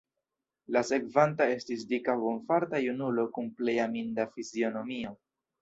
[0.77, 5.17] La sekvanta estis dika bonfarta junulo, kun plej aminda fizionomio.